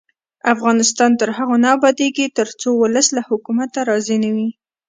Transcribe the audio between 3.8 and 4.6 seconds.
راضي نه وي.